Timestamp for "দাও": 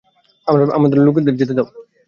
1.57-1.67